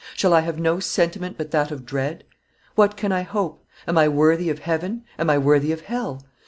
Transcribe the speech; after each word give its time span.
Shall 0.15 0.33
I 0.33 0.39
have 0.39 0.57
no 0.59 0.79
sentiment 0.79 1.37
but 1.37 1.51
that 1.51 1.69
of 1.69 1.85
dread? 1.85 2.23
What 2.73 2.97
can 2.97 3.11
I 3.11 3.21
hope? 3.21 3.67
Am 3.87 3.99
I 3.99 4.07
worthy 4.07 4.49
of 4.49 4.57
heaven? 4.57 5.03
Am 5.19 5.29
I 5.29 5.37
worthy 5.37 5.71
of 5.71 5.81
hell? 5.81 6.23